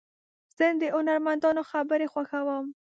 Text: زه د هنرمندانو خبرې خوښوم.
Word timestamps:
زه 0.57 0.65
د 0.81 0.83
هنرمندانو 0.95 1.61
خبرې 1.71 2.07
خوښوم. 2.13 2.65